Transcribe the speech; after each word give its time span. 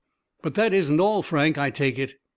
"But 0.41 0.55
that 0.55 0.73
isn't 0.73 0.99
all, 0.99 1.21
Frank, 1.21 1.59
I 1.59 1.69
take 1.69 1.99
it?" 1.99 2.15